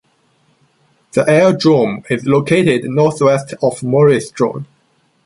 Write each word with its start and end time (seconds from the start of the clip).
The 1.11 1.21
airdrome 1.25 2.09
is 2.09 2.25
located 2.25 2.85
northwest 2.85 3.53
of 3.61 3.81
Morestel. 3.81 4.65